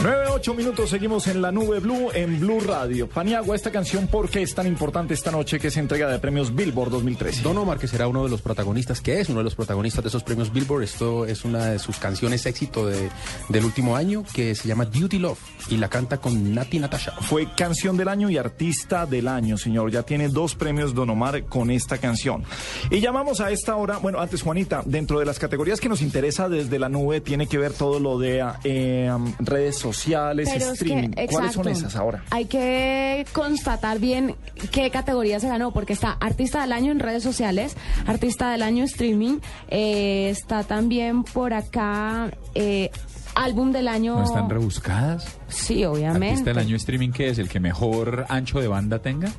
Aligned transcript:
9, 0.00 0.26
8 0.30 0.54
minutos, 0.54 0.90
seguimos 0.90 1.26
en 1.26 1.42
la 1.42 1.50
nube 1.50 1.80
Blue, 1.80 2.10
en 2.14 2.38
Blue 2.38 2.60
Radio. 2.60 3.08
Paniagua, 3.08 3.56
esta 3.56 3.72
canción, 3.72 4.06
¿por 4.06 4.30
qué 4.30 4.42
es 4.42 4.54
tan 4.54 4.68
importante 4.68 5.12
esta 5.12 5.32
noche 5.32 5.58
que 5.58 5.68
es 5.68 5.76
entrega 5.76 6.08
de 6.08 6.20
premios 6.20 6.54
Billboard 6.54 6.90
2013? 6.90 7.42
Don 7.42 7.58
Omar, 7.58 7.80
que 7.80 7.88
será 7.88 8.06
uno 8.06 8.22
de 8.22 8.30
los 8.30 8.40
protagonistas, 8.40 9.00
que 9.00 9.18
es 9.18 9.28
uno 9.28 9.38
de 9.38 9.44
los 9.44 9.56
protagonistas 9.56 10.04
de 10.04 10.08
esos 10.08 10.22
premios 10.22 10.52
Billboard. 10.52 10.84
Esto 10.84 11.26
es 11.26 11.44
una 11.44 11.70
de 11.70 11.80
sus 11.80 11.98
canciones 11.98 12.46
éxito 12.46 12.86
de, 12.86 13.10
del 13.48 13.64
último 13.64 13.96
año, 13.96 14.22
que 14.32 14.54
se 14.54 14.68
llama 14.68 14.84
Duty 14.84 15.18
Love, 15.18 15.40
y 15.68 15.78
la 15.78 15.88
canta 15.88 16.18
con 16.18 16.54
Nati 16.54 16.78
Natasha. 16.78 17.14
Fue 17.22 17.48
canción 17.56 17.96
del 17.96 18.06
año 18.06 18.30
y 18.30 18.38
artista 18.38 19.04
del 19.04 19.26
año, 19.26 19.58
señor. 19.58 19.90
Ya 19.90 20.04
tiene 20.04 20.28
dos 20.28 20.54
premios 20.54 20.94
Don 20.94 21.10
Omar 21.10 21.46
con 21.46 21.72
esta 21.72 21.98
canción. 21.98 22.44
Y 22.92 23.00
llamamos 23.00 23.40
a 23.40 23.50
esta 23.50 23.74
hora, 23.74 23.98
bueno, 23.98 24.20
antes 24.20 24.42
Juanita, 24.42 24.80
dentro 24.84 25.18
de 25.18 25.26
las 25.26 25.40
categorías 25.40 25.80
que 25.80 25.88
nos 25.88 26.02
interesa 26.02 26.48
desde 26.48 26.78
la 26.78 26.88
nube, 26.88 27.20
tiene 27.20 27.48
que 27.48 27.58
ver 27.58 27.72
todo 27.72 27.98
lo 27.98 28.16
de 28.16 28.46
eh, 28.62 29.10
redes 29.40 29.74
sociales 29.74 29.87
sociales, 29.96 30.48
Pero 30.52 30.64
es 30.72 30.78
que, 30.78 30.84
streaming. 30.84 31.10
¿Cuáles 31.30 31.52
son 31.52 31.68
esas 31.68 31.96
ahora? 31.96 32.24
Hay 32.30 32.44
que 32.46 33.26
constatar 33.32 33.98
bien 33.98 34.34
qué 34.70 34.90
categoría 34.90 35.40
se 35.40 35.48
ganó, 35.48 35.72
porque 35.72 35.92
está 35.92 36.12
Artista 36.12 36.60
del 36.60 36.72
Año 36.72 36.92
en 36.92 36.98
redes 36.98 37.22
sociales, 37.22 37.76
Artista 38.06 38.50
del 38.50 38.62
Año 38.62 38.84
streaming, 38.84 39.38
eh, 39.68 40.28
está 40.30 40.64
también 40.64 41.24
por 41.24 41.54
acá 41.54 42.30
eh, 42.54 42.90
Álbum 43.34 43.72
del 43.72 43.88
Año. 43.88 44.16
¿No 44.16 44.24
están 44.24 44.50
rebuscadas? 44.50 45.38
Sí, 45.48 45.84
obviamente. 45.84 46.28
Artista 46.28 46.50
del 46.50 46.58
año 46.58 46.76
streaming, 46.76 47.10
¿qué 47.10 47.28
es? 47.28 47.38
¿El 47.38 47.48
que 47.48 47.60
mejor 47.60 48.26
ancho 48.28 48.60
de 48.60 48.68
banda 48.68 48.98
tenga? 48.98 49.30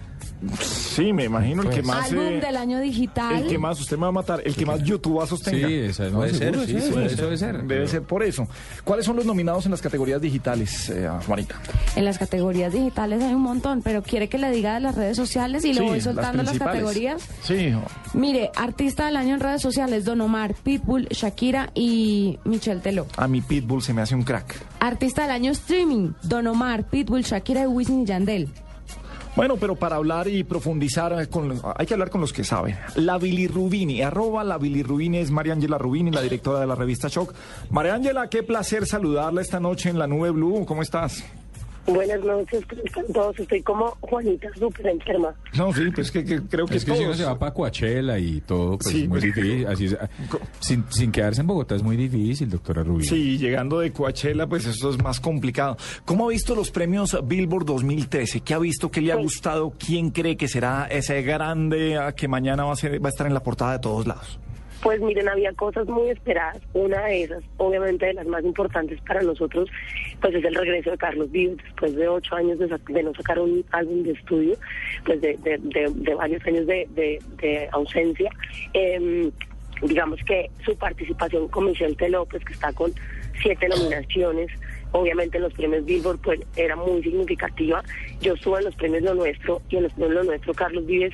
Sí, 0.61 1.11
me 1.11 1.25
imagino 1.25 1.63
el 1.63 1.69
que 1.69 1.81
más... 1.81 2.11
Álbum 2.11 2.25
eh, 2.25 2.39
del 2.39 2.55
Año 2.55 2.79
Digital. 2.79 3.43
el 3.43 3.47
que 3.49 3.57
más, 3.57 3.79
usted 3.79 3.97
me 3.97 4.03
va 4.03 4.07
a 4.07 4.11
matar, 4.11 4.41
el 4.45 4.55
que 4.55 4.65
más 4.65 4.81
YouTube 4.83 5.25
sostenga. 5.27 5.67
Sí, 5.67 5.91
Puede 5.97 6.11
no, 6.11 6.21
ser, 6.27 6.35
seguro, 6.35 6.65
sí, 6.65 6.91
puede 6.91 7.05
eso 7.07 7.23
debe 7.23 7.37
ser. 7.37 7.63
Debe 7.63 7.87
ser 7.87 8.03
por 8.03 8.23
eso. 8.23 8.47
¿Cuáles 8.83 9.05
son 9.05 9.15
los 9.17 9.25
nominados 9.25 9.65
en 9.65 9.71
las 9.71 9.81
categorías 9.81 10.21
digitales, 10.21 10.89
eh, 10.89 11.09
Juanita? 11.25 11.55
En 11.95 12.05
las 12.05 12.17
categorías 12.17 12.71
digitales 12.73 13.21
hay 13.21 13.33
un 13.33 13.41
montón, 13.41 13.81
pero 13.81 14.01
quiere 14.01 14.29
que 14.29 14.37
le 14.37 14.49
diga 14.51 14.75
de 14.75 14.79
las 14.79 14.95
redes 14.95 15.17
sociales 15.17 15.65
y 15.65 15.73
le 15.73 15.81
Sí, 15.81 15.85
voy 15.87 15.95
las 15.97 16.03
soltando 16.05 16.43
las, 16.43 16.57
categorías. 16.57 17.21
Sí, 17.43 17.73
Mire, 18.13 18.51
Artista 18.55 19.05
del 19.05 19.17
Año 19.17 19.33
en 19.35 19.39
redes 19.41 19.61
sociales, 19.61 20.05
Don 20.05 20.21
Omar, 20.21 20.55
Pitbull, 20.55 21.07
Shakira 21.09 21.69
y 21.75 22.39
Michelle 22.45 22.79
Teló. 22.79 23.07
a 23.17 23.27
mi 23.27 23.41
Pitbull 23.41 23.81
se 23.81 23.93
me 23.93 24.01
hace 24.01 24.15
un 24.15 24.23
crack. 24.23 24.55
Artista 24.79 25.23
del 25.23 25.31
Año 25.31 25.51
Streaming, 25.51 26.13
Don 26.23 26.47
Omar, 26.47 26.85
Pitbull, 26.85 27.23
Shakira 27.23 27.63
y 27.63 27.67
Wisin 27.67 28.01
y 28.03 28.05
Yandel. 28.05 28.49
Bueno, 29.39 29.55
pero 29.55 29.77
para 29.77 29.95
hablar 29.95 30.27
y 30.27 30.43
profundizar, 30.43 31.13
eh, 31.17 31.27
con, 31.27 31.61
hay 31.77 31.85
que 31.85 31.93
hablar 31.93 32.09
con 32.09 32.19
los 32.19 32.33
que 32.33 32.43
saben. 32.43 32.77
La 32.95 33.17
Bilirrubini, 33.17 34.01
arroba 34.01 34.43
la 34.43 34.57
Bilirrubini 34.57 35.19
es 35.19 35.31
María 35.31 35.53
Ángela 35.53 35.77
Rubini, 35.77 36.11
la 36.11 36.21
directora 36.21 36.59
de 36.59 36.67
la 36.67 36.75
revista 36.75 37.07
Shock. 37.07 37.33
María 37.69 37.93
Ángela, 37.93 38.29
qué 38.29 38.43
placer 38.43 38.85
saludarla 38.85 39.39
esta 39.39 39.61
noche 39.61 39.91
en 39.91 39.97
la 39.97 40.07
Nube 40.07 40.31
Blue. 40.31 40.65
¿Cómo 40.65 40.81
estás? 40.81 41.23
Buenas 41.87 42.19
noches, 42.23 42.63
¿cómo 42.69 42.81
están 42.83 43.05
todos? 43.13 43.39
Estoy 43.39 43.63
como 43.63 43.97
Juanita, 44.01 44.47
súper 44.57 44.87
enferma. 44.87 45.33
No, 45.57 45.73
sí, 45.73 45.89
pues 45.93 46.11
que, 46.11 46.23
que 46.23 46.39
creo 46.43 46.67
que 46.67 46.75
Es 46.77 46.85
que 46.85 46.91
si 46.91 46.97
uno 46.99 47.07
todos. 47.07 47.17
se 47.17 47.25
va 47.25 47.39
para 47.39 47.53
Coachella 47.53 48.19
y 48.19 48.41
todo, 48.41 48.77
pues 48.77 48.93
Sí, 48.93 49.03
es 49.03 49.09
muy 49.09 49.19
pues. 49.19 49.35
difícil. 49.35 49.65
Así 49.67 49.85
es, 49.85 49.97
sin, 50.59 50.85
sin 50.89 51.11
quedarse 51.11 51.41
en 51.41 51.47
Bogotá 51.47 51.75
es 51.75 51.81
muy 51.81 51.97
difícil, 51.97 52.47
doctora 52.49 52.83
Rubí. 52.83 53.05
Sí, 53.05 53.37
llegando 53.39 53.79
de 53.79 53.91
Coachella, 53.91 54.45
pues 54.45 54.65
eso 54.67 54.91
es 54.91 55.01
más 55.01 55.19
complicado. 55.19 55.77
¿Cómo 56.05 56.25
ha 56.27 56.29
visto 56.29 56.53
los 56.53 56.69
premios 56.69 57.17
Billboard 57.27 57.65
2013? 57.65 58.41
¿Qué 58.41 58.53
ha 58.53 58.59
visto? 58.59 58.91
¿Qué 58.91 59.01
le 59.01 59.11
ha 59.11 59.15
gustado? 59.15 59.73
¿Quién 59.79 60.11
cree 60.11 60.37
que 60.37 60.47
será 60.47 60.85
ese 60.91 61.23
grande 61.23 61.97
ah, 61.97 62.11
que 62.11 62.27
mañana 62.27 62.65
va 62.65 62.73
a, 62.73 62.75
ser- 62.75 63.03
va 63.03 63.07
a 63.07 63.11
estar 63.11 63.25
en 63.25 63.33
la 63.33 63.41
portada 63.41 63.71
de 63.73 63.79
todos 63.79 64.05
lados? 64.05 64.37
Pues 64.81 65.01
miren, 65.01 65.27
había 65.27 65.51
cosas 65.53 65.87
muy 65.87 66.09
esperadas. 66.09 66.61
Una 66.73 67.05
de 67.05 67.23
esas, 67.23 67.43
obviamente 67.57 68.05
de 68.05 68.13
las 68.13 68.25
más 68.27 68.43
importantes 68.45 68.99
para 69.01 69.21
nosotros, 69.21 69.69
pues 70.21 70.33
es 70.35 70.43
el 70.45 70.55
regreso 70.55 70.91
de 70.91 70.97
Carlos 70.97 71.29
Vives 71.31 71.57
después 71.57 71.95
de 71.95 72.07
ocho 72.07 72.35
años 72.35 72.59
de, 72.59 72.67
de 72.67 73.03
no 73.03 73.13
sacar 73.13 73.39
un 73.39 73.65
álbum 73.71 74.03
de 74.03 74.11
estudio, 74.13 74.55
pues 75.05 75.19
de, 75.21 75.35
de- 75.37 75.57
de- 75.59 76.15
varios 76.15 76.45
años 76.47 76.65
de, 76.65 76.87
ausencia. 77.73 78.29
Em, 78.73 79.31
digamos 79.81 80.19
que 80.25 80.49
su 80.65 80.75
participación 80.77 81.47
con 81.49 81.65
Michelle 81.65 81.95
Teló, 81.95 82.25
pues 82.25 82.43
que 82.45 82.53
está 82.53 82.71
con 82.73 82.91
siete 83.41 83.67
nominaciones, 83.69 84.49
obviamente 84.91 85.37
en 85.37 85.43
los 85.43 85.53
premios 85.53 85.85
Billboard 85.85 86.19
pues 86.19 86.39
era 86.55 86.75
muy 86.75 87.01
significativa. 87.03 87.83
Yo 88.21 88.33
estuve 88.33 88.59
en 88.59 88.65
los 88.65 88.75
premios 88.75 89.03
Lo 89.03 89.13
Nuestro 89.13 89.61
y 89.69 89.77
en 89.77 89.83
los 89.83 89.93
premios 89.93 90.15
Lo 90.15 90.23
Nuestro 90.23 90.53
Carlos 90.53 90.85
Vives 90.85 91.13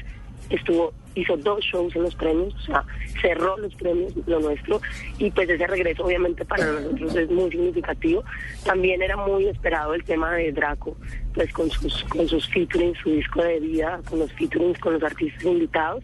estuvo 0.49 0.93
hizo 1.15 1.37
dos 1.37 1.63
shows 1.63 1.95
en 1.95 2.03
los 2.03 2.15
premios, 2.15 2.53
o 2.55 2.59
sea, 2.61 2.83
cerró 3.21 3.57
los 3.57 3.73
premios 3.75 4.13
Lo 4.27 4.39
Nuestro 4.39 4.81
y 5.17 5.31
pues 5.31 5.49
ese 5.49 5.65
regreso 5.67 6.03
obviamente 6.03 6.43
para 6.45 6.65
nosotros 6.71 7.15
es 7.15 7.29
muy 7.31 7.49
significativo. 7.51 8.23
También 8.65 9.01
era 9.01 9.15
muy 9.17 9.47
esperado 9.47 9.93
el 9.93 10.03
tema 10.03 10.33
de 10.33 10.51
Draco, 10.51 10.95
pues 11.33 11.51
con 11.53 11.69
sus 11.69 12.03
con 12.05 12.27
sus 12.27 12.47
featurings, 12.49 12.97
su 12.99 13.11
disco 13.11 13.41
de 13.43 13.59
vida, 13.59 13.99
con 14.09 14.19
los 14.19 14.31
featurings 14.33 14.77
con 14.79 14.93
los 14.93 15.03
artistas 15.03 15.43
invitados 15.43 16.03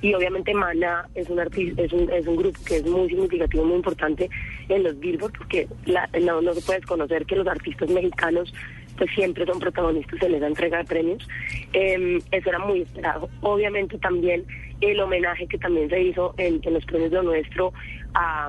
y 0.00 0.14
obviamente 0.14 0.54
Mana 0.54 1.06
es 1.14 1.28
un 1.28 1.38
artista, 1.38 1.82
es 1.82 1.92
un, 1.92 2.10
es 2.10 2.26
un 2.26 2.36
grupo 2.36 2.58
que 2.66 2.76
es 2.76 2.84
muy 2.86 3.08
significativo, 3.08 3.64
muy 3.64 3.76
importante 3.76 4.28
en 4.68 4.82
los 4.84 4.98
Billboard 4.98 5.32
porque 5.36 5.68
la- 5.84 6.08
no, 6.22 6.40
no 6.40 6.54
se 6.54 6.62
puede 6.62 6.78
desconocer 6.80 7.26
que 7.26 7.36
los 7.36 7.46
artistas 7.46 7.90
mexicanos 7.90 8.52
pues 9.02 9.14
siempre 9.16 9.44
son 9.46 9.58
protagonistas 9.58 10.22
en 10.22 10.34
esa 10.36 10.46
entrega 10.46 10.78
de 10.78 10.84
premios. 10.84 11.28
Eh, 11.72 12.18
eso 12.30 12.48
era 12.50 12.60
muy 12.60 12.82
esperado. 12.82 13.28
Obviamente 13.40 13.98
también 13.98 14.44
el 14.80 15.00
homenaje 15.00 15.48
que 15.48 15.58
también 15.58 15.90
se 15.90 16.00
hizo 16.00 16.34
en, 16.38 16.60
en 16.62 16.74
los 16.74 16.84
premios 16.84 17.10
de 17.10 17.16
lo 17.16 17.24
nuestro 17.24 17.72
a, 18.14 18.48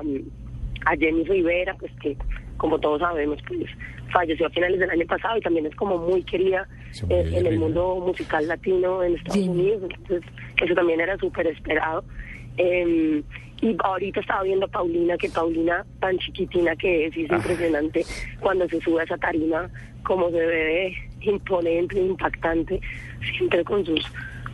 a 0.86 0.96
Jenny 0.96 1.24
Rivera, 1.24 1.74
pues 1.76 1.90
que 2.00 2.16
como 2.56 2.78
todos 2.78 3.00
sabemos, 3.00 3.40
pues 3.48 3.68
falleció 4.12 4.46
a 4.46 4.50
finales 4.50 4.78
del 4.78 4.90
año 4.90 5.06
pasado 5.06 5.38
y 5.38 5.40
también 5.40 5.66
es 5.66 5.74
como 5.74 5.98
muy 5.98 6.22
querida 6.22 6.68
Se 6.92 7.04
eh, 7.06 7.36
en 7.36 7.46
el 7.46 7.58
mundo 7.58 7.96
musical 8.06 8.46
latino 8.46 9.02
en 9.02 9.16
Estados 9.16 9.42
Sí. 9.42 9.48
Unidos, 9.48 9.82
entonces 9.82 10.22
eso 10.62 10.74
también 10.74 11.00
era 11.00 11.16
súper 11.18 11.48
esperado. 11.48 12.04
Eh, 12.58 13.24
y 13.64 13.74
ahorita 13.82 14.20
estaba 14.20 14.42
viendo 14.42 14.66
a 14.66 14.68
Paulina, 14.68 15.16
que 15.16 15.30
Paulina 15.30 15.86
tan 15.98 16.18
chiquitina 16.18 16.76
que 16.76 17.06
es, 17.06 17.16
y 17.16 17.24
es 17.24 17.30
impresionante 17.30 18.04
cuando 18.40 18.68
se 18.68 18.78
sube 18.82 19.00
a 19.00 19.04
esa 19.04 19.16
tarima, 19.16 19.70
como 20.02 20.30
se 20.30 20.36
ve 20.36 20.94
imponente, 21.22 21.98
impactante, 21.98 22.78
siempre 23.22 23.64
con 23.64 23.82
sus 23.86 24.04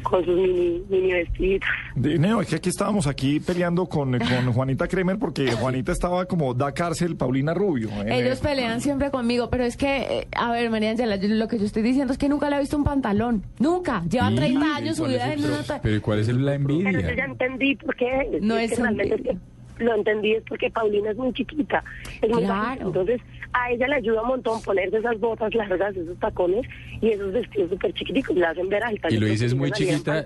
con 0.02 0.24
sus 0.24 0.36
mini, 0.36 0.82
mini 0.88 1.12
vestiditos. 1.12 1.68
No, 1.96 2.40
es 2.40 2.48
que 2.48 2.56
aquí 2.56 2.68
estábamos 2.68 3.06
aquí 3.06 3.40
peleando 3.40 3.86
con, 3.86 4.18
con 4.18 4.52
Juanita 4.52 4.88
Kremer 4.88 5.18
porque 5.18 5.50
Juanita 5.52 5.92
estaba 5.92 6.26
como 6.26 6.54
da 6.54 6.72
cárcel 6.72 7.16
Paulina 7.16 7.54
Rubio. 7.54 7.88
en 8.00 8.10
Ellos 8.12 8.38
el- 8.40 8.48
pelean 8.48 8.80
siempre 8.80 9.10
conmigo, 9.10 9.50
pero 9.50 9.64
es 9.64 9.76
que, 9.76 9.96
eh, 10.20 10.28
a 10.36 10.50
ver, 10.52 10.70
María 10.70 10.90
Ángela, 10.90 11.16
yo- 11.16 11.28
lo 11.28 11.48
que 11.48 11.58
yo 11.58 11.64
estoy 11.64 11.82
diciendo 11.82 12.12
es 12.12 12.18
que 12.18 12.28
nunca 12.28 12.48
le 12.50 12.56
he 12.56 12.60
visto 12.60 12.76
un 12.76 12.84
pantalón. 12.84 13.42
Nunca. 13.58 14.02
Lleva 14.10 14.28
Sí, 14.30 14.34
30 14.36 14.76
años 14.76 14.98
¿cuál 14.98 15.10
es 15.14 15.20
subida 15.20 15.32
el 15.34 15.44
en 15.44 15.50
una... 15.50 15.80
Pero 15.82 15.96
¿y 15.96 16.00
¿cuál 16.00 16.18
es 16.20 16.28
el- 16.28 16.44
la 16.44 16.52
Pero 16.58 16.68
yo 16.68 16.80
ya 16.82 16.90
envidia? 17.00 17.24
entendí 17.24 17.74
por 17.76 17.94
qué. 17.96 18.38
No 18.42 18.56
es 18.56 18.70
es 18.72 18.76
que 18.78 18.82
realmente 18.82 19.14
es 19.14 19.20
envidia. 19.20 19.32
que 19.40 19.59
lo 19.80 19.94
entendí 19.94 20.32
es 20.34 20.42
porque 20.48 20.70
Paulina 20.70 21.10
es 21.10 21.16
muy 21.16 21.32
chiquita, 21.32 21.82
es 22.22 22.28
muy 22.30 22.44
Claro. 22.44 22.60
bajita. 22.62 22.84
entonces 22.84 23.20
a 23.52 23.70
ella 23.72 23.88
le 23.88 23.94
ayuda 23.96 24.22
un 24.22 24.28
montón 24.28 24.62
ponerse 24.62 24.98
esas 24.98 25.18
botas 25.18 25.52
largas, 25.54 25.96
esos 25.96 26.18
tacones 26.20 26.66
y 27.00 27.08
esos 27.10 27.32
vestidos 27.32 27.70
súper 27.70 27.92
chiquiticos, 27.94 28.36
le 28.36 28.46
hacen 28.46 28.68
ver 28.68 28.82
alta. 28.84 29.08
Y 29.10 29.16
lo 29.18 29.26
dices 29.26 29.54
muy 29.54 29.72
chiquita. 29.72 30.24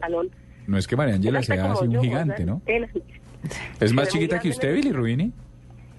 No 0.67 0.79
es 0.79 0.87
que 0.87 0.97
María 0.97 1.15
Ángela 1.15 1.41
Es 1.41 1.47
sea 1.47 1.73
así 1.73 1.85
un 1.85 1.93
yo, 1.93 2.01
o 2.01 2.03
sea, 2.03 2.11
gigante, 2.11 2.45
¿no? 2.45 2.61
¿Es 3.81 3.93
más 3.93 4.09
chiquita 4.09 4.39
que 4.39 4.49
usted. 4.49 4.75
Billy 4.75 4.93
Rubini? 4.93 5.33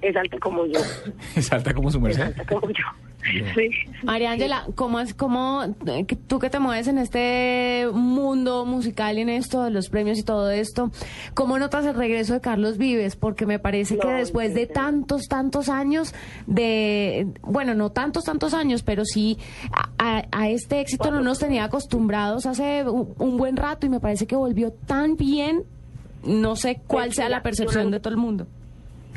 Es 0.02 0.16
alta 0.16 0.38
como 0.40 0.66
yo, 0.66 0.80
Es 1.36 1.52
alta 1.52 1.74
como 1.74 1.90
su 1.92 1.98
es 1.98 2.04
merced. 2.04 2.22
alta 2.24 2.46
como 2.46 2.68
yo. 2.70 2.84
Sí. 3.26 3.70
María 4.04 4.32
Ángela, 4.32 4.66
¿cómo 4.76 5.00
es, 5.00 5.14
cómo, 5.14 5.64
eh, 5.88 6.06
que 6.06 6.16
tú 6.16 6.38
que 6.40 6.50
te 6.50 6.60
mueves 6.60 6.88
en 6.88 6.98
este 7.00 7.88
mundo 7.92 8.66
musical 8.66 9.18
y 9.18 9.22
en 9.22 9.30
esto 9.30 9.64
de 9.64 9.72
los 9.72 9.90
premios 9.90 10.20
y 10.20 10.24
todo 10.24 10.52
esto, 10.52 10.92
cómo 11.34 11.58
notas 11.58 11.86
el 11.86 11.96
regreso 11.96 12.34
de 12.34 12.42
Carlos 12.42 12.78
Vives? 12.78 13.16
Porque 13.16 13.46
me 13.46 13.58
parece 13.58 13.98
que 13.98 14.08
después 14.08 14.54
de 14.54 14.68
sí. 14.68 14.74
tantos, 14.74 15.24
tantos 15.28 15.70
años 15.70 16.14
de, 16.46 17.28
bueno, 17.42 17.74
no 17.74 17.92
tantos, 17.92 18.24
tantos 18.26 18.54
años, 18.54 18.84
pero 18.84 19.06
sí 19.06 19.38
a, 19.72 19.90
a- 19.98 20.26
a 20.32 20.50
este 20.50 20.80
éxito 20.80 21.10
no 21.12 21.22
nos 21.22 21.40
tenía 21.40 21.64
acostumbrados 21.64 22.46
hace 22.46 22.84
un, 22.88 23.14
un 23.18 23.38
buen 23.38 23.58
rato 23.58 23.86
y 23.86 23.90
me 23.90 24.00
parece 24.00 24.28
que 24.28 24.36
volvió 24.36 24.72
tan 24.72 25.16
bien, 25.16 25.64
no 26.24 26.56
sé 26.56 26.82
cuál 26.88 27.14
sea 27.14 27.30
la 27.30 27.42
percepción 27.42 27.90
de 27.92 28.00
todo 28.00 28.12
el 28.14 28.18
mundo. 28.20 28.46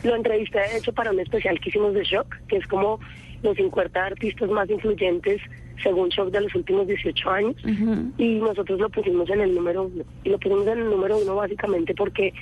lo 0.02 0.14
entrevisté 0.16 0.58
de 0.60 0.78
hecho 0.78 0.92
para 0.92 1.10
un 1.10 1.20
especial 1.20 1.58
que 1.60 1.68
hicimos 1.70 1.92
de 1.94 2.04
Shock, 2.04 2.36
que 2.48 2.56
es 2.56 2.66
como 2.66 3.00
los 3.42 3.56
50 3.56 4.04
artistas 4.04 4.50
más 4.50 4.68
influyentes 4.70 5.40
según 5.82 6.08
Shock 6.08 6.30
de 6.30 6.40
los 6.40 6.54
últimos 6.54 6.86
18 6.86 7.30
años. 7.30 7.56
Y 8.18 8.34
nosotros 8.36 8.80
lo 8.80 8.88
pusimos 8.88 9.28
en 9.30 9.40
el 9.40 9.54
número 9.54 9.84
uno. 9.84 10.04
Y 10.24 10.30
lo 10.30 10.38
pusimos 10.38 10.66
en 10.66 10.78
el 10.78 10.90
número 10.90 11.18
uno 11.18 11.36
básicamente 11.36 11.94
porque 11.94 12.32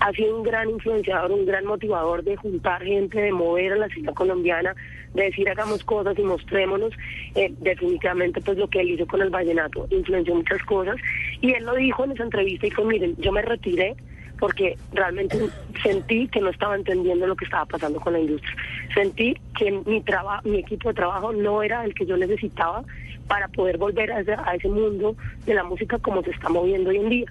ha 0.00 0.12
sido 0.12 0.36
un 0.36 0.42
gran 0.42 0.70
influenciador, 0.70 1.32
un 1.32 1.46
gran 1.46 1.66
motivador 1.66 2.24
de 2.24 2.36
juntar 2.36 2.82
gente, 2.82 3.20
de 3.20 3.32
mover 3.32 3.74
a 3.74 3.76
la 3.76 3.88
ciudad 3.88 4.14
colombiana, 4.14 4.74
de 5.14 5.24
decir 5.24 5.48
hagamos 5.48 5.84
cosas 5.84 6.18
y 6.18 6.22
mostrémonos. 6.22 6.92
Eh, 7.34 7.52
definitivamente 7.60 8.40
pues 8.40 8.58
lo 8.58 8.68
que 8.68 8.80
él 8.80 8.90
hizo 8.90 9.06
con 9.06 9.22
el 9.22 9.30
vallenato 9.30 9.86
influenció 9.90 10.34
muchas 10.34 10.62
cosas. 10.64 10.96
Y 11.40 11.52
él 11.52 11.64
lo 11.64 11.74
dijo 11.74 12.04
en 12.04 12.12
esa 12.12 12.24
entrevista 12.24 12.66
y 12.66 12.70
fue, 12.70 12.84
miren, 12.84 13.14
yo 13.18 13.32
me 13.32 13.42
retiré 13.42 13.96
porque 14.38 14.76
realmente 14.92 15.38
sentí 15.82 16.28
que 16.28 16.40
no 16.40 16.50
estaba 16.50 16.76
entendiendo 16.76 17.26
lo 17.26 17.36
que 17.36 17.44
estaba 17.44 17.64
pasando 17.66 18.00
con 18.00 18.12
la 18.12 18.20
industria. 18.20 18.54
Sentí 18.94 19.36
que 19.58 19.70
mi 19.86 20.00
trabajo, 20.02 20.48
mi 20.48 20.58
equipo 20.58 20.88
de 20.88 20.94
trabajo 20.94 21.32
no 21.32 21.62
era 21.62 21.84
el 21.84 21.94
que 21.94 22.06
yo 22.06 22.16
necesitaba 22.16 22.84
para 23.28 23.48
poder 23.48 23.78
volver 23.78 24.12
a 24.12 24.20
ese, 24.20 24.34
a 24.34 24.54
ese 24.54 24.68
mundo 24.68 25.16
de 25.46 25.54
la 25.54 25.64
música 25.64 25.98
como 25.98 26.22
se 26.22 26.30
está 26.30 26.48
moviendo 26.48 26.90
hoy 26.90 26.98
en 26.98 27.08
día. 27.08 27.26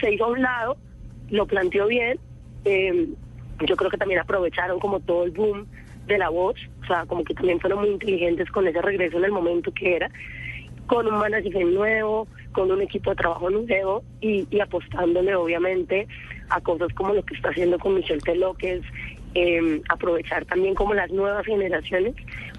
Se, 0.00 0.12
hizo 0.12 0.24
a 0.24 0.28
un 0.28 0.42
lado, 0.42 0.76
lo 1.30 1.46
planteó 1.46 1.86
bien. 1.86 2.18
eh, 2.64 3.08
yo 3.66 3.76
creo 3.76 3.90
que 3.90 3.98
también 3.98 4.20
aprovecharon 4.20 4.80
como 4.80 5.00
todo 5.00 5.24
el 5.24 5.30
boom 5.30 5.66
de 6.06 6.18
la 6.18 6.30
voz, 6.30 6.56
o 6.82 6.86
sea, 6.86 7.06
como 7.06 7.22
que 7.24 7.34
también 7.34 7.60
fueron 7.60 7.80
muy 7.80 7.90
inteligentes 7.90 8.50
con 8.50 8.66
ese 8.66 8.82
regreso 8.82 9.18
en 9.18 9.24
el 9.24 9.32
momento 9.32 9.72
que 9.72 9.96
era 9.96 10.10
con 10.92 11.06
un 11.06 11.18
manager 11.20 11.64
nuevo, 11.64 12.28
con 12.52 12.70
un 12.70 12.82
equipo 12.82 13.10
de 13.10 13.16
trabajo 13.16 13.48
nuevo 13.48 14.02
y, 14.20 14.46
apostándole 14.60 15.34
obviamente 15.34 16.06
a 16.50 16.60
cosas 16.60 16.92
como 16.92 17.14
lo 17.14 17.24
que 17.24 17.34
está 17.34 17.48
haciendo 17.48 17.78
con 17.78 17.94
Michelle 17.94 18.20
Teló, 18.20 18.52
que 18.52 18.74
es 18.74 18.82
eh, 19.34 19.80
aprovechar 19.88 20.44
también 20.44 20.74
como 20.74 20.92
las 20.92 21.10
nuevas 21.10 21.46
generaciones 21.46 22.14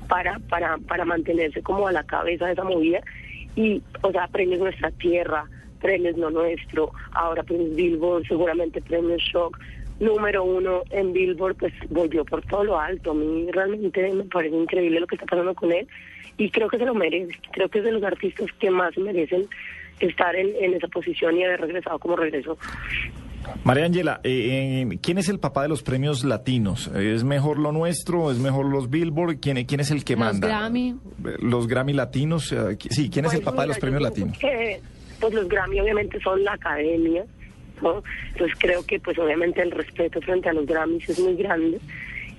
para, 0.07 0.39
para, 0.49 0.79
para 0.79 1.05
mantenerse 1.05 1.61
como 1.61 1.87
a 1.87 1.91
la 1.91 2.03
cabeza 2.05 2.47
de 2.47 2.53
esa 2.53 2.63
movida. 2.63 3.01
Y, 3.55 3.83
o 4.01 4.11
sea, 4.11 4.27
premios 4.29 4.61
Nuestra 4.61 4.89
Tierra, 4.89 5.45
premios 5.79 6.17
No 6.17 6.31
Nuestro, 6.31 6.91
ahora 7.11 7.43
premios 7.43 7.75
Billboard, 7.75 8.25
seguramente 8.27 8.81
premios 8.81 9.21
Shock, 9.31 9.59
número 10.03 10.43
uno 10.43 10.83
en 10.91 11.13
Billboard, 11.13 11.55
pues 11.55 11.73
volvió 11.89 12.23
por 12.25 12.41
todo 12.45 12.63
lo 12.63 12.79
alto. 12.79 13.11
A 13.11 13.13
mí 13.15 13.47
realmente 13.51 14.11
me 14.13 14.23
parece 14.25 14.55
increíble 14.55 14.99
lo 14.99 15.07
que 15.07 15.15
está 15.15 15.25
pasando 15.25 15.53
con 15.55 15.71
él 15.71 15.87
y 16.37 16.49
creo 16.49 16.67
que 16.69 16.77
se 16.77 16.85
lo 16.85 16.93
merece. 16.93 17.33
Creo 17.51 17.69
que 17.69 17.79
es 17.79 17.85
de 17.85 17.91
los 17.91 18.03
artistas 18.03 18.47
que 18.59 18.69
más 18.71 18.97
merecen 18.97 19.45
estar 19.99 20.35
en, 20.35 20.49
en 20.59 20.73
esa 20.73 20.87
posición 20.87 21.37
y 21.37 21.43
haber 21.43 21.61
regresado 21.61 21.99
como 21.99 22.15
regresó. 22.15 22.57
María 23.65 23.83
Ángela, 23.85 24.21
eh, 24.23 24.85
eh, 24.89 24.97
¿quién 25.01 25.17
es 25.17 25.27
el 25.27 25.37
papá 25.39 25.63
de 25.63 25.67
los 25.69 25.83
premios 25.83 26.23
latinos? 26.23 26.87
¿Es 26.95 27.23
mejor 27.25 27.59
lo 27.59 27.71
nuestro? 27.73 28.31
¿Es 28.31 28.37
mejor 28.37 28.65
los 28.67 28.89
Billboard? 28.89 29.37
¿Quién, 29.41 29.63
quién 29.65 29.81
es 29.81 29.91
el 29.91 30.05
que 30.05 30.13
Los 30.13 30.19
manda? 30.25 30.47
Grammy. 30.47 30.95
Los 31.41 31.67
Grammy 31.67 31.91
latinos. 31.93 32.51
eh, 32.53 32.77
sí, 32.89 33.09
¿quién 33.09 33.25
es 33.25 33.33
el 33.33 33.41
Pues, 33.41 33.51
papá 33.51 33.63
de 33.63 33.67
los 33.69 33.79
premios 33.79 34.01
latinos? 34.01 34.37
que, 34.37 34.79
pues 35.19 35.33
los 35.33 35.47
Grammy 35.49 35.79
obviamente 35.81 36.19
son 36.21 36.41
la 36.43 36.53
academia, 36.53 37.25
¿no? 37.83 38.03
Entonces 38.31 38.57
creo 38.59 38.83
que 38.85 38.99
pues 38.99 39.17
obviamente 39.19 39.61
el 39.61 39.71
respeto 39.71 40.21
frente 40.21 40.49
a 40.49 40.53
los 40.53 40.65
Grammys 40.65 41.09
es 41.09 41.19
muy 41.19 41.35
grande. 41.35 41.79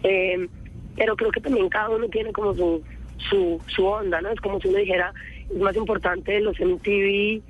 Eh, 0.02 0.48
pero 0.96 1.16
creo 1.16 1.30
que 1.30 1.40
también 1.40 1.68
cada 1.68 1.90
uno 1.90 2.08
tiene 2.08 2.32
como 2.32 2.54
su, 2.54 2.82
su, 3.28 3.60
su 3.66 3.84
onda, 3.84 4.20
¿no? 4.20 4.30
Es 4.30 4.40
como 4.40 4.60
si 4.60 4.68
uno 4.68 4.78
dijera, 4.78 5.12
es 5.50 5.60
más 5.60 5.76
importante 5.76 6.40
los 6.40 6.58
MTV 6.58 7.42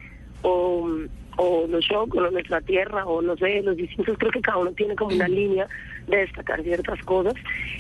o, 0.43 0.89
o 1.37 1.67
los 1.69 1.85
shows 1.85 2.11
o 2.13 2.31
Nuestra 2.31 2.61
Tierra 2.61 3.05
o 3.05 3.21
no 3.21 3.37
sé, 3.37 3.63
los 3.63 3.77
distintos, 3.77 4.17
creo 4.19 4.31
que 4.31 4.41
cada 4.41 4.59
uno 4.59 4.73
tiene 4.73 4.95
como 4.95 5.15
una 5.15 5.29
línea 5.29 5.67
de 6.09 6.19
destacar 6.19 6.63
ciertas 6.63 7.01
cosas. 7.05 7.35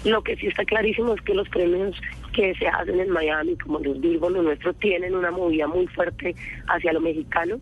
Lo 0.04 0.22
que 0.22 0.36
sí 0.36 0.48
está 0.48 0.64
clarísimo 0.64 1.14
es 1.14 1.20
que 1.22 1.34
los 1.34 1.48
premios 1.48 1.96
que 2.32 2.54
se 2.54 2.66
hacen 2.66 3.00
en 3.00 3.10
Miami, 3.10 3.56
como 3.56 3.78
los 3.78 4.00
Billboard, 4.00 4.34
los 4.34 4.44
nuestros, 4.44 4.76
tienen 4.76 5.14
una 5.14 5.30
movida 5.30 5.66
muy 5.66 5.86
fuerte 5.88 6.34
hacia 6.66 6.92
lo 6.92 7.00
mexicano. 7.00 7.58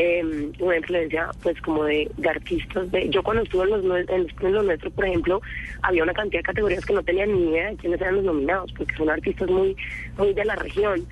Eh, 0.00 0.52
una 0.60 0.76
influencia 0.76 1.28
pues 1.42 1.60
como 1.60 1.82
de, 1.82 2.08
de 2.16 2.28
artistas 2.28 2.88
de 2.92 3.08
yo 3.10 3.20
cuando 3.20 3.42
estuve 3.42 3.64
en 3.64 3.70
los, 3.70 4.08
en 4.08 4.22
los 4.22 4.32
premios 4.34 4.64
nuestros 4.64 4.92
por 4.92 5.04
ejemplo 5.04 5.42
había 5.82 6.04
una 6.04 6.14
cantidad 6.14 6.38
de 6.38 6.44
categorías 6.44 6.86
que 6.86 6.92
no 6.92 7.02
tenía 7.02 7.26
ni 7.26 7.50
idea 7.50 7.70
de 7.70 7.76
quiénes 7.76 8.00
eran 8.00 8.14
los 8.14 8.24
nominados 8.24 8.72
porque 8.74 8.94
son 8.94 9.10
artistas 9.10 9.50
muy 9.50 9.76
muy 10.16 10.32
de 10.34 10.44
la 10.44 10.54
región 10.54 11.04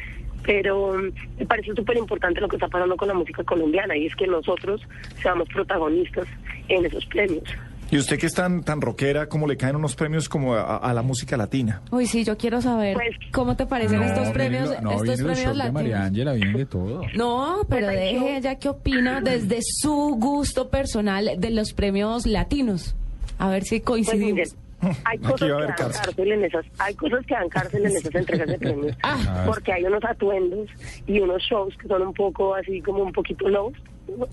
pero 0.45 0.95
mm, 0.95 1.39
me 1.41 1.47
parece 1.47 1.75
súper 1.75 1.97
importante 1.97 2.41
lo 2.41 2.47
que 2.47 2.57
está 2.57 2.69
pasando 2.69 2.97
con 2.97 3.09
la 3.09 3.15
música 3.15 3.43
colombiana 3.43 3.97
y 3.97 4.07
es 4.07 4.15
que 4.15 4.29
nosotros 4.29 4.81
seamos 5.21 5.49
protagonistas 5.49 6.29
en 6.69 6.87
esos 6.87 7.05
premios. 7.07 7.45
Y 7.91 7.99
usted 7.99 8.19
que 8.19 8.27
es 8.27 8.35
tan, 8.35 8.65
tan 8.65 8.81
rockera, 8.81 9.29
¿cómo 9.29 9.47
le 9.47 9.57
caen 9.57 9.77
unos 9.77 9.95
premios 9.95 10.29
como 10.29 10.55
a, 10.55 10.77
a 10.79 10.93
la 10.93 11.03
música 11.03 11.37
latina? 11.37 11.83
Uy, 11.93 12.07
sí, 12.07 12.25
yo 12.25 12.37
quiero 12.37 12.61
saber 12.61 12.95
Pues- 12.95 13.15
cómo 13.33 13.57
te 13.57 13.65
parecen 13.67 14.03
estos 14.03 14.29
premios, 14.31 14.71
lo- 14.71 14.81
no, 14.81 14.91
estos 14.93 15.17
premios 15.17 15.39
shows 15.39 15.59
de 15.63 15.71
María 15.73 15.99
latinos. 15.99 16.07
Ángela, 16.09 16.33
vienen 16.33 16.57
de 16.57 16.67
todo. 16.67 17.03
No, 17.15 17.61
pero 17.69 17.87
Pues, 17.87 17.99
deje 18.01 18.37
ella 18.39 18.55
qué 18.59 18.69
opina 18.69 19.21
desde 19.21 19.59
su 19.63 20.17
gusto 20.19 20.69
personal 20.69 21.31
de 21.39 21.51
los 21.51 21.73
premios 21.73 22.27
latinos. 22.27 22.97
A 23.39 23.49
ver 23.51 23.63
si 23.63 23.77
Pues, 23.81 23.85
coincidimos. 24.09 24.57
hay 25.05 25.19
cosas 25.21 25.41
que 25.41 25.49
dan 25.49 25.73
cárcel. 25.77 26.03
cárcel 26.07 26.33
en 26.33 26.45
esas, 26.45 26.67
hay 26.79 26.95
cosas 26.95 27.25
que 27.27 27.35
dan 27.35 27.49
cárcel 27.49 27.87
en 27.87 27.97
esas 27.97 28.15
entregas 28.15 28.49
de 28.49 28.59
premios, 28.59 28.97
Ah. 29.05 29.45
porque 29.47 29.73
hay 29.73 29.85
unos 29.85 30.03
atuendos 30.05 30.69
y 31.07 31.21
unos 31.21 31.41
shows 31.43 31.77
que 31.81 31.87
son 31.87 32.03
un 32.03 32.13
poco 32.15 32.55
así 32.57 32.81
como 32.81 33.05
un 33.05 33.13
poquito 33.13 33.49
low, 33.49 33.73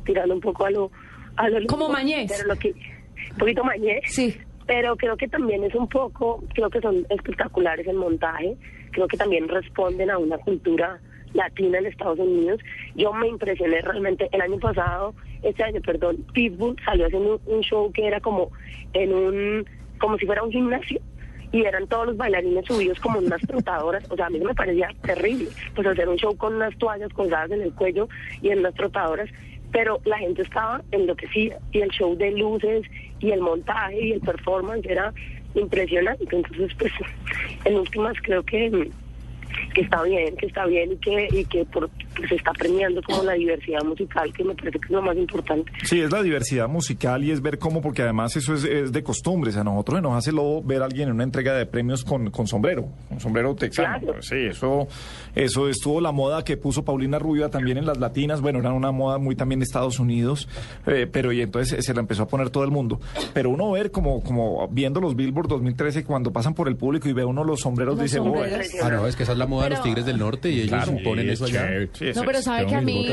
tirando 0.06 0.34
un 0.34 0.42
poco 0.42 0.66
a 0.66 0.72
lo, 0.72 0.92
a 1.36 1.50
lo 1.50 1.68
Como 1.68 1.90
Mañez. 1.90 2.32
pero 2.36 2.48
lo 2.50 2.56
que, 2.60 2.74
un 3.34 3.38
poquito 3.38 3.64
mañez, 3.64 4.02
Sí. 4.08 4.36
pero 4.66 4.96
creo 4.96 5.18
que 5.18 5.28
también 5.28 5.64
es 5.64 5.76
un 5.76 5.88
poco, 5.90 6.44
creo 6.54 6.70
que 6.70 6.80
son 6.82 7.06
espectaculares 7.10 7.86
el 7.88 7.96
montaje, 7.98 8.56
creo 8.92 9.08
que 9.08 9.18
también 9.18 9.48
responden 9.50 10.10
a 10.12 10.18
una 10.18 10.38
cultura 10.38 11.00
latina 11.34 11.80
en 11.80 11.88
Estados 11.88 12.20
Unidos. 12.20 12.62
Yo 12.96 13.12
me 13.14 13.28
impresioné 13.28 13.82
realmente 13.82 14.30
el 14.32 14.42
año 14.42 14.60
pasado, 14.60 15.14
este 15.42 15.64
año, 15.64 15.82
perdón, 15.82 16.18
Pitbull 16.34 16.76
salió 16.86 17.08
haciendo 17.08 17.42
un, 17.48 17.56
un 17.56 17.62
show 17.62 17.92
que 17.92 18.06
era 18.06 18.20
como 18.22 18.52
en 18.94 19.14
un, 19.14 19.66
como 20.00 20.18
si 20.18 20.26
fuera 20.28 20.44
un 20.44 20.52
gimnasio 20.52 21.02
y 21.52 21.64
eran 21.66 21.88
todos 21.88 22.08
los 22.08 22.18
bailarines 22.18 22.66
subidos 22.66 23.00
como 23.00 23.20
unas 23.20 23.42
trotadoras, 23.42 24.04
o 24.10 24.16
sea, 24.16 24.26
a 24.28 24.30
mí 24.30 24.40
me 24.40 24.54
parecía 24.56 24.90
terrible, 25.04 25.50
pues 25.76 25.88
hacer 25.88 26.08
un 26.10 26.18
show 26.18 26.36
con 26.38 26.56
unas 26.56 26.76
toallas 26.78 27.12
colgadas 27.14 27.52
en 27.52 27.62
el 27.62 27.74
cuello 27.74 28.08
y 28.42 28.50
en 28.50 28.60
unas 28.60 28.74
trotadoras, 28.76 29.30
pero 29.74 30.00
la 30.06 30.18
gente 30.20 30.44
estaba 30.44 30.82
enloquecida 30.92 31.58
y 31.74 31.82
el 31.82 31.90
show 31.90 32.16
de 32.16 32.32
luces 32.32 32.86
y 33.20 33.32
el 33.32 33.42
montaje 33.42 34.00
y 34.00 34.12
el 34.14 34.22
performance 34.22 34.86
era 34.86 35.14
impresionante, 35.56 36.24
entonces 36.24 36.72
pues 36.78 36.94
en 37.66 37.76
últimas 37.76 38.16
creo 38.22 38.44
que 38.44 38.90
que 39.74 39.82
está 39.82 40.04
bien, 40.04 40.36
que 40.38 40.46
está 40.46 40.66
bien 40.66 40.94
y 40.94 40.98
que 40.98 41.28
y 41.32 41.46
que 41.46 41.66
por, 41.66 41.90
se 42.28 42.36
está 42.36 42.52
premiando 42.54 43.02
como 43.04 43.24
la 43.24 43.34
diversidad 43.34 43.84
musical, 43.84 44.32
que 44.34 44.44
me 44.44 44.56
parece 44.56 44.80
que 44.80 44.86
es 44.86 44.92
lo 44.92 45.02
más 45.02 45.16
importante. 45.18 45.72
Sí, 45.84 46.00
es 46.00 46.12
la 46.12 46.22
diversidad 46.24 46.68
musical 46.68 47.24
y 47.24 47.32
es 47.32 47.42
ver 47.42 47.60
cómo, 47.60 47.82
porque 47.82 48.02
además 48.02 48.36
eso 48.36 48.54
es, 48.54 48.64
es 48.64 48.92
de 48.92 49.04
costumbres. 49.04 49.58
A 49.58 49.64
nosotros 49.64 50.02
nos 50.02 50.16
hace 50.18 50.32
lobo 50.32 50.62
ver 50.64 50.82
a 50.82 50.86
alguien 50.86 51.10
en 51.10 51.16
una 51.16 51.24
entrega 51.24 51.54
de 51.54 51.66
premios 51.66 52.04
con, 52.04 52.30
con 52.32 52.48
sombrero, 52.48 52.88
con 53.10 53.20
sombrero 53.20 53.56
texano. 53.56 54.00
Claro. 54.00 54.22
Sí, 54.22 54.36
eso, 54.50 54.88
eso 55.36 55.70
estuvo 55.70 56.00
la 56.02 56.12
moda 56.12 56.44
que 56.44 56.58
puso 56.58 56.84
Paulina 56.86 57.20
Rubio 57.20 57.50
también 57.50 57.78
en 57.78 57.86
las 57.86 57.98
latinas. 57.98 58.42
Bueno, 58.42 58.60
era 58.60 58.72
una 58.74 58.92
moda 58.92 59.18
muy 59.18 59.36
también 59.36 59.60
de 59.60 59.64
Estados 59.66 60.00
Unidos, 60.00 60.48
eh, 60.88 61.08
pero 61.12 61.32
y 61.32 61.42
entonces 61.42 61.84
se 61.84 61.94
la 61.94 62.00
empezó 62.02 62.24
a 62.24 62.28
poner 62.28 62.50
todo 62.50 62.64
el 62.64 62.72
mundo. 62.72 63.00
Pero 63.34 63.50
uno 63.50 63.72
ver 63.72 63.92
como, 63.92 64.22
como 64.24 64.68
viendo 64.70 65.00
los 65.02 65.16
Billboard 65.16 65.48
2013 65.48 66.04
cuando 66.04 66.32
pasan 66.32 66.54
por 66.54 66.68
el 66.68 66.76
público 66.76 67.10
y 67.10 67.14
ve 67.14 67.26
uno 67.26 67.44
los 67.44 67.62
sombreros, 67.62 67.96
Los 67.96 68.04
dice, 68.04 68.20
"Oh, 68.20 68.26
sombreros. 68.26 68.68
Ah, 68.82 68.90
no, 68.90 69.08
es 69.08 69.16
que 69.16 69.24
esa 69.24 69.32
es 69.34 69.38
la 69.38 69.46
moda 69.48 69.66
de 69.66 69.70
los 69.72 69.84
Tigres 69.84 70.06
del 70.06 70.18
Norte 70.20 70.50
y 70.50 70.60
ellos 70.62 70.70
Claro. 70.70 70.92
imponen 70.94 71.30
eso 71.30 71.46
allá. 71.46 71.62
Chévere. 71.62 71.90
Sí, 72.12 72.20
No, 72.20 72.26
pero 72.26 72.42
sabe 72.42 72.66
que 72.68 72.76
a 72.76 72.82
mí, 72.82 73.08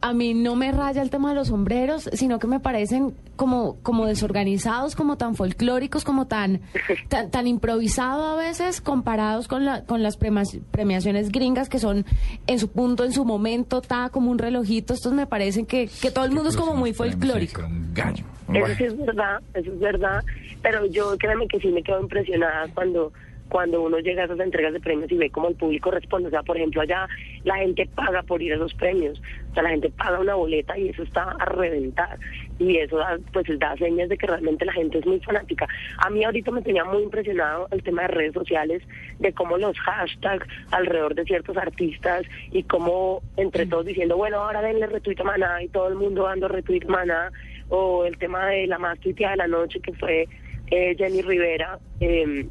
a 0.00 0.12
mí 0.14 0.34
no 0.34 0.56
me 0.56 0.72
raya 0.72 1.02
el 1.02 1.10
tema 1.10 1.30
de 1.30 1.34
los 1.34 1.48
sombreros, 1.48 2.08
sino 2.12 2.38
que 2.38 2.46
me 2.46 2.60
parecen 2.60 3.14
como, 3.36 3.76
como 3.82 4.06
desorganizados, 4.06 4.96
como 4.96 5.16
tan 5.16 5.34
folclóricos, 5.34 6.04
como 6.04 6.26
tan, 6.26 6.60
tan, 7.08 7.30
tan 7.30 7.46
improvisado 7.46 8.24
a 8.24 8.36
veces 8.36 8.80
comparados 8.80 9.48
con, 9.48 9.64
la, 9.64 9.84
con 9.84 10.02
las 10.02 10.16
premiaciones 10.16 11.30
gringas 11.30 11.68
que 11.68 11.78
son 11.78 12.06
en 12.46 12.58
su 12.58 12.70
punto, 12.70 13.04
en 13.04 13.12
su 13.12 13.24
momento, 13.24 13.82
ta 13.82 14.08
como 14.10 14.30
un 14.30 14.38
relojito. 14.38 14.94
Estos 14.94 15.12
me 15.12 15.26
parecen 15.26 15.66
que, 15.66 15.88
que 16.00 16.10
todo 16.10 16.24
el 16.24 16.32
mundo 16.32 16.48
es 16.48 16.56
como 16.56 16.74
muy 16.74 16.92
folclórico. 16.92 17.62
Un 17.62 17.92
gallo. 17.92 18.24
Eso 18.52 18.74
sí 18.76 18.84
es 18.84 18.96
verdad, 18.96 19.40
eso 19.54 19.72
es 19.72 19.78
verdad, 19.78 20.22
pero 20.62 20.84
yo 20.86 21.16
créanme 21.18 21.48
que 21.48 21.58
sí 21.58 21.68
me 21.68 21.82
quedo 21.82 22.00
impresionada 22.00 22.68
cuando 22.74 23.12
cuando 23.48 23.82
uno 23.82 23.98
llega 23.98 24.22
a 24.22 24.24
esas 24.24 24.40
entregas 24.40 24.72
de 24.72 24.80
premios 24.80 25.12
y 25.12 25.16
ve 25.16 25.30
cómo 25.30 25.48
el 25.48 25.56
público 25.56 25.90
responde. 25.90 26.28
O 26.28 26.30
sea, 26.30 26.42
por 26.42 26.56
ejemplo, 26.56 26.80
allá 26.80 27.06
la 27.44 27.56
gente 27.56 27.88
paga 27.94 28.22
por 28.22 28.40
ir 28.40 28.52
a 28.52 28.56
esos 28.56 28.72
premios. 28.74 29.20
O 29.50 29.54
sea, 29.54 29.62
la 29.62 29.70
gente 29.70 29.90
paga 29.90 30.20
una 30.20 30.34
boleta 30.34 30.78
y 30.78 30.88
eso 30.88 31.02
está 31.02 31.32
a 31.38 31.44
reventar. 31.44 32.18
Y 32.58 32.78
eso 32.78 32.96
da, 32.96 33.18
pues 33.32 33.46
da 33.58 33.76
señas 33.76 34.08
de 34.08 34.16
que 34.16 34.26
realmente 34.26 34.64
la 34.64 34.72
gente 34.72 34.98
es 34.98 35.06
muy 35.06 35.20
fanática. 35.20 35.66
A 35.98 36.08
mí 36.10 36.24
ahorita 36.24 36.50
me 36.50 36.62
tenía 36.62 36.84
muy 36.84 37.02
impresionado 37.02 37.68
el 37.70 37.82
tema 37.82 38.02
de 38.02 38.08
redes 38.08 38.32
sociales, 38.34 38.82
de 39.18 39.32
cómo 39.32 39.58
los 39.58 39.78
hashtags 39.78 40.46
alrededor 40.70 41.14
de 41.14 41.24
ciertos 41.24 41.56
artistas 41.56 42.24
y 42.52 42.62
cómo 42.62 43.22
entre 43.36 43.66
todos 43.66 43.86
diciendo, 43.86 44.16
bueno, 44.16 44.38
ahora 44.38 44.62
denle 44.62 44.86
retweet 44.86 45.20
a 45.20 45.24
Maná 45.24 45.62
y 45.62 45.68
todo 45.68 45.88
el 45.88 45.96
mundo 45.96 46.24
dando 46.24 46.48
retweet 46.48 46.84
a 46.86 46.90
Maná 46.90 47.32
o 47.68 48.04
el 48.04 48.16
tema 48.18 48.46
de 48.46 48.66
la 48.66 48.78
más 48.78 48.98
tuiteada 49.00 49.32
de 49.32 49.38
la 49.38 49.48
noche 49.48 49.80
que 49.80 49.92
fue 49.94 50.28
eh, 50.70 50.94
Jenny 50.96 51.22
Rivera. 51.22 51.78
eh, 52.00 52.46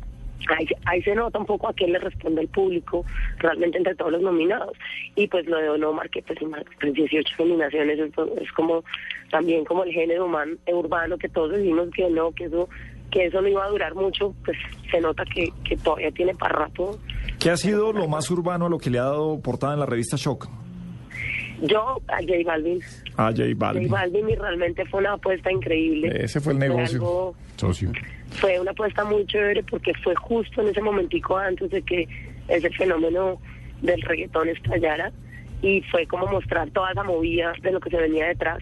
Ahí, 0.58 0.68
ahí 0.86 1.02
se 1.04 1.14
nota 1.16 1.40
un 1.40 1.46
poco 1.46 1.70
a 1.70 1.74
quién 1.74 1.92
le 1.94 2.00
responde 2.00 2.42
el 2.42 2.48
público 2.48 3.06
realmente 3.38 3.78
entre 3.78 3.96
todos 3.96 4.12
los 4.14 4.22
nominados. 4.22 4.76
Y 5.16 5.28
pues 5.28 5.46
lo 5.46 5.58
de 5.58 5.68
Don 5.68 5.84
Omar, 5.84 6.10
que 6.10 6.22
pues, 6.24 6.40
pues 6.80 6.94
18 6.94 7.36
nominaciones 7.46 8.00
es, 8.00 8.12
es 8.42 8.52
como 8.54 8.84
también 9.30 9.64
como 9.66 9.84
el 9.84 9.92
género 9.92 10.26
humano, 10.26 10.56
urbano, 10.68 11.18
que 11.18 11.30
todos 11.30 11.52
decimos 11.52 11.90
que 11.96 12.10
no, 12.10 12.32
que 12.32 12.46
eso 12.46 12.68
que 13.12 13.26
eso 13.26 13.42
no 13.42 13.50
iba 13.50 13.66
a 13.66 13.70
durar 13.70 13.94
mucho, 13.94 14.34
pues 14.46 14.58
se 14.90 15.02
nota 15.02 15.26
que, 15.26 15.50
que 15.68 15.76
todavía 15.76 16.12
tiene 16.12 16.34
para 16.34 16.60
rato. 16.60 16.98
¿Qué 17.40 17.50
ha 17.50 17.58
sido 17.58 17.92
lo 17.92 18.08
más 18.08 18.32
urbano 18.32 18.68
a 18.68 18.70
lo 18.70 18.78
que 18.78 18.90
le 18.90 19.00
ha 19.00 19.04
dado 19.04 19.38
portada 19.42 19.74
en 19.74 19.82
la 19.82 19.86
revista 19.86 20.16
Shock? 20.18 20.48
Yo, 21.62 22.02
a 22.08 22.18
J 22.22 22.34
Balvin. 22.46 22.80
A 23.18 23.26
J 23.32 23.44
Balvin. 23.56 23.88
J 23.90 24.02
Balvin 24.02 24.30
y 24.30 24.36
realmente 24.36 24.86
fue 24.86 25.02
una 25.02 25.14
apuesta 25.14 25.52
increíble. 25.52 26.10
Ese 26.24 26.40
fue 26.40 26.54
el 26.54 26.60
negocio. 26.60 26.98
algo- 27.00 27.36
Socio. 27.58 27.92
Fue 28.32 28.60
una 28.60 28.72
apuesta 28.72 29.04
muy 29.04 29.26
chévere 29.26 29.64
porque 29.64 29.94
fue 30.04 30.16
justo 30.16 30.62
en 30.62 30.70
ese 30.70 30.82
momentico 30.82 31.38
antes 31.38 31.70
de 31.70 31.82
que 31.82 32.08
ese 32.48 32.70
fenómeno 32.72 33.40
del 33.82 34.02
reggaetón 34.02 34.50
estallara 34.50 35.12
y 35.62 35.82
fue 35.84 36.08
como 36.08 36.28
mostrar 36.28 36.70
toda 36.72 36.92
esa 36.92 37.04
movida 37.04 37.54
de 37.62 37.72
lo 37.72 37.80
que 37.80 37.90
se 37.90 37.98
venía 37.98 38.28
detrás. 38.28 38.60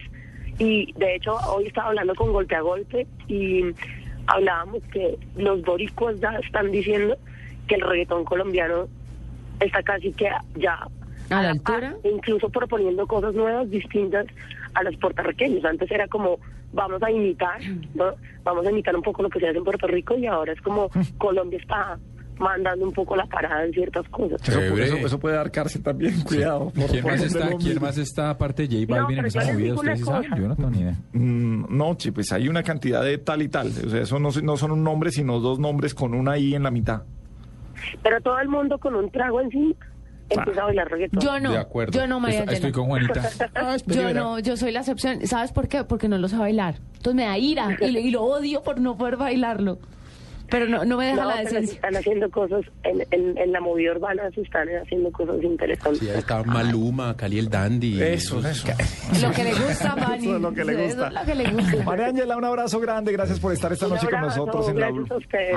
Y 0.58 0.92
de 0.94 1.14
hecho 1.16 1.36
hoy 1.54 1.66
estaba 1.66 1.88
hablando 1.88 2.14
con 2.14 2.32
Golpe 2.32 2.54
a 2.54 2.60
Golpe 2.60 3.06
y 3.28 3.64
hablábamos 4.26 4.82
que 4.92 5.16
los 5.36 5.62
boricuas 5.62 6.20
ya 6.20 6.30
están 6.44 6.70
diciendo 6.70 7.16
que 7.66 7.76
el 7.76 7.80
reggaetón 7.80 8.24
colombiano 8.24 8.88
está 9.60 9.82
casi 9.82 10.12
que 10.12 10.28
ya 10.56 10.86
¿A 11.30 11.42
la 11.42 11.50
altura? 11.50 11.94
incluso 12.04 12.48
proponiendo 12.48 13.06
cosas 13.06 13.34
nuevas 13.34 13.70
distintas 13.70 14.26
a 14.74 14.82
los 14.82 14.96
puertorriqueños. 14.96 15.64
Antes 15.64 15.90
era 15.90 16.06
como 16.08 16.38
vamos 16.72 17.02
a 17.02 17.10
imitar, 17.10 17.60
¿no? 17.94 18.14
vamos 18.44 18.64
a 18.66 18.70
imitar 18.70 18.94
un 18.96 19.02
poco 19.02 19.22
lo 19.22 19.28
que 19.30 19.40
se 19.40 19.48
hace 19.48 19.58
en 19.58 19.64
Puerto 19.64 19.86
Rico 19.86 20.16
y 20.16 20.26
ahora 20.26 20.52
es 20.52 20.60
como 20.60 20.88
Colombia 21.18 21.58
está 21.60 21.98
mandando 22.38 22.86
un 22.86 22.92
poco 22.94 23.14
la 23.16 23.26
parada 23.26 23.64
en 23.66 23.72
ciertas 23.72 24.08
cosas. 24.08 24.40
Eso, 24.48 24.60
eso- 24.78 24.96
eso 24.96 25.18
puede 25.20 25.36
dar 25.36 25.50
cárcel 25.50 25.82
también, 25.82 26.22
cuidado. 26.22 26.70
por- 26.70 26.86
¿Quién 26.86 27.02
por 27.02 27.12
más, 27.12 27.22
está, 27.22 27.48
¿Quién 27.58 27.80
más 27.82 27.98
está 27.98 28.30
aparte 28.30 28.66
de 28.66 28.80
J 28.86 28.94
No, 28.96 29.02
Balvin 29.02 29.18
en 29.18 29.24
pero 29.24 29.40
esa 29.42 29.52
movida? 29.52 29.74
¿Ustedes 29.74 30.00
saben? 30.04 30.30
Yo 30.36 30.48
no 30.48 30.56
tengo 30.56 30.70
ni 30.70 30.78
idea. 30.80 30.94
Mm, 31.12 31.76
no, 31.76 31.94
chi, 31.96 32.12
pues 32.12 32.32
hay 32.32 32.48
una 32.48 32.62
cantidad 32.62 33.02
de 33.04 33.18
tal 33.18 33.42
y 33.42 33.48
tal. 33.48 33.66
O 33.68 33.90
sea, 33.90 34.00
eso 34.00 34.18
no, 34.18 34.30
no 34.42 34.56
son 34.56 34.70
un 34.70 34.82
nombre, 34.82 35.10
sino 35.10 35.38
dos 35.38 35.58
nombres 35.58 35.92
con 35.94 36.14
una 36.14 36.38
I 36.38 36.54
en 36.54 36.62
la 36.62 36.70
mitad. 36.70 37.02
Pero 38.02 38.20
todo 38.22 38.38
el 38.38 38.48
mundo 38.48 38.78
con 38.78 38.94
un 38.94 39.10
trago 39.10 39.40
encima 39.42 39.74
empieza 40.30 40.62
a 40.62 40.64
bailar 40.64 40.88
reggaetón. 40.90 41.20
Yo 41.20 41.40
no, 41.40 41.52
De 41.52 41.58
acuerdo. 41.58 41.92
yo 41.98 42.06
no, 42.06 42.20
María 42.20 42.40
Está- 42.40 42.52
Estoy 42.52 42.68
Ángela. 42.68 42.82
con 42.82 42.86
Juanita. 42.90 43.50
Ah, 43.54 43.74
espere, 43.74 44.00
Yo 44.00 44.06
verá. 44.06 44.20
no, 44.20 44.38
yo 44.38 44.56
soy 44.56 44.72
la 44.72 44.80
excepción. 44.80 45.26
¿Sabes 45.26 45.52
por 45.52 45.68
qué? 45.68 45.84
Porque 45.84 46.08
no 46.08 46.18
lo 46.18 46.28
sé 46.28 46.36
bailar. 46.36 46.76
Entonces 46.96 47.14
me 47.14 47.24
da 47.24 47.36
ira 47.38 47.76
y 47.80 48.10
lo 48.10 48.22
odio 48.22 48.62
por 48.62 48.80
no 48.80 48.96
poder 48.96 49.16
bailarlo. 49.16 49.78
Pero 50.50 50.66
no, 50.66 50.84
no 50.84 50.96
me 50.96 51.06
deja 51.06 51.22
No, 51.22 51.28
la 51.28 51.36
pero 51.36 51.48
se 51.48 51.54
decencia. 51.54 51.74
están 51.76 51.96
haciendo 51.96 52.30
cosas 52.30 52.60
en, 52.84 53.00
en, 53.10 53.38
en 53.38 53.52
la 53.52 53.60
movida 53.60 53.92
urbana, 53.92 54.22
se 54.34 54.40
están 54.42 54.68
haciendo 54.82 55.10
cosas 55.12 55.42
interesantes. 55.42 56.00
Sí, 56.00 56.08
ahí 56.10 56.18
está 56.18 56.42
Maluma, 56.42 57.16
Cali 57.16 57.38
el 57.38 57.48
Dandy. 57.48 58.02
Eso, 58.02 58.40
eso. 58.46 58.68
Lo 59.22 59.30
que 59.32 59.44
le 59.44 59.52
gusta, 59.54 59.96
Manny. 59.96 60.26
Eso 60.26 60.36
es 60.36 60.42
lo 60.42 60.52
que 60.52 60.64
le 60.64 60.72
Eso 60.72 60.82
gusta. 60.96 61.08
es 61.08 61.14
lo 61.14 61.22
que 61.24 61.34
le 61.34 61.50
gusta. 61.52 61.84
María 61.84 62.06
Ángela, 62.06 62.36
un 62.36 62.44
abrazo 62.44 62.80
grande. 62.80 63.12
Gracias 63.12 63.38
por 63.40 63.52
estar 63.52 63.72
esta 63.72 63.86
Un 63.86 63.94
noche 63.94 64.08
con 64.08 64.20
nosotros 64.20 64.68
en 64.68 64.80
la. 64.80 64.90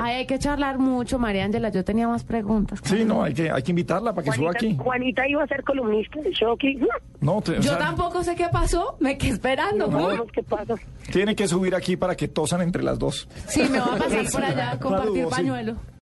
Ay, 0.02 0.14
hay 0.16 0.26
que 0.26 0.38
charlar 0.38 0.78
mucho, 0.78 1.18
María 1.18 1.44
Ángela. 1.44 1.68
Yo 1.70 1.84
tenía 1.84 2.06
más 2.08 2.24
preguntas. 2.24 2.80
Sí, 2.84 3.04
no, 3.04 3.22
hay 3.24 3.34
que, 3.34 3.50
hay 3.50 3.62
que 3.62 3.72
invitarla 3.72 4.14
para 4.14 4.24
que 4.24 4.32
suba 4.32 4.50
aquí. 4.50 4.76
Juanita 4.76 5.26
iba 5.28 5.42
a 5.42 5.46
ser 5.46 5.62
columnista 5.64 6.20
de 6.20 6.30
Shocky. 6.32 6.78
No, 7.20 7.40
te- 7.40 7.52
o 7.52 7.54
Yo 7.56 7.62
sea, 7.62 7.78
tampoco 7.78 8.22
sé 8.22 8.34
qué 8.34 8.46
pasó. 8.52 8.96
Me 9.00 9.16
quedé 9.18 9.32
esperando. 9.32 9.86
No 9.88 10.00
sabemos 10.02 10.28
qué 10.32 10.42
pasa. 10.42 10.74
tiene 11.12 11.34
que 11.34 11.48
subir 11.48 11.74
aquí 11.74 11.96
para 11.96 12.14
que 12.16 12.28
tosan 12.28 12.60
entre 12.62 12.82
las 12.82 12.98
dos. 12.98 13.28
Sí, 13.46 13.62
me 13.70 13.78
va 13.78 13.94
a 13.94 13.96
pasar 13.96 14.24
por 14.30 14.44
allá 14.44 14.74
No 14.74 14.83
compartir 14.84 15.22
dudo, 15.24 15.30
sí. 15.30 15.36
pañuelo. 15.36 15.76